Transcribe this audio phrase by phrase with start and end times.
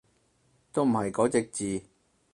[0.73, 1.85] 都唔係嗰隻字